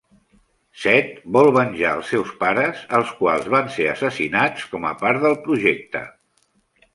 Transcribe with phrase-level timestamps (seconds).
[0.83, 5.39] Zed vol venjar els seus pares, els quals van ser assassinats com a part del
[5.47, 6.03] projecte.